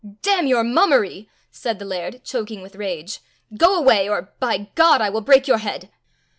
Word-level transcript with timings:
"Damn 0.23 0.47
your 0.47 0.63
mummery!" 0.63 1.29
said 1.51 1.77
the 1.77 1.85
laird, 1.85 2.23
choking 2.23 2.63
with 2.63 2.75
rage. 2.75 3.19
"Go 3.55 3.77
away, 3.77 4.09
or, 4.09 4.33
by 4.39 4.69
God! 4.73 4.99
I 4.99 5.11
will 5.11 5.21
break 5.21 5.47
your 5.47 5.59
head." 5.59 5.91